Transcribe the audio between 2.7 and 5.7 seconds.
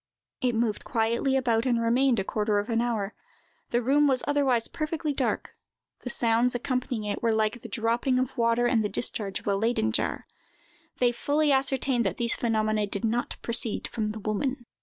an hour. The room was otherwise perfectly dark;